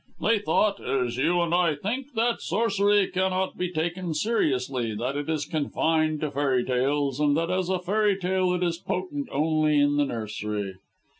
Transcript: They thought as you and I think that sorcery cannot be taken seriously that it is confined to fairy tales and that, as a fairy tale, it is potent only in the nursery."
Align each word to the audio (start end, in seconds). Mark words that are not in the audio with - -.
They 0.19 0.39
thought 0.39 0.83
as 0.83 1.17
you 1.17 1.41
and 1.41 1.53
I 1.53 1.75
think 1.75 2.13
that 2.15 2.41
sorcery 2.41 3.05
cannot 3.05 3.55
be 3.55 3.71
taken 3.71 4.15
seriously 4.15 4.95
that 4.95 5.15
it 5.15 5.29
is 5.29 5.45
confined 5.45 6.21
to 6.21 6.31
fairy 6.31 6.63
tales 6.65 7.19
and 7.19 7.37
that, 7.37 7.51
as 7.51 7.69
a 7.69 7.77
fairy 7.77 8.17
tale, 8.17 8.51
it 8.55 8.63
is 8.63 8.79
potent 8.79 9.29
only 9.31 9.79
in 9.79 9.97
the 9.97 10.05
nursery." 10.05 10.77